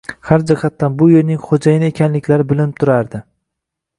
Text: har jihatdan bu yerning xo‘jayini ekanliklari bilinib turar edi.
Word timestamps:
har 0.27 0.43
jihatdan 0.51 0.95
bu 1.01 1.09
yerning 1.11 1.43
xo‘jayini 1.43 1.89
ekanliklari 1.93 2.47
bilinib 2.53 2.83
turar 2.85 3.05
edi. 3.07 3.21